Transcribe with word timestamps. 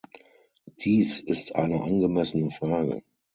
Dies 0.83 1.19
ist 1.21 1.55
eine 1.55 1.83
angemessene 1.83 2.49
Frage. 2.49 3.03